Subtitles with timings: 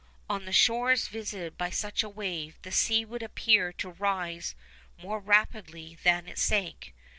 [0.27, 4.55] On the shores visited by such a wave, the sea would appear to rise
[4.97, 6.95] more rapidly than it sank.